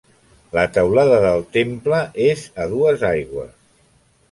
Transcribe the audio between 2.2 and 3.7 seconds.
és a dues aigües.